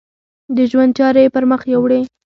د 0.55 0.57
ژوند 0.71 0.91
چارې 0.97 1.21
یې 1.23 1.33
پر 1.35 1.43
مخ 1.51 1.61
یوړې. 1.73 2.01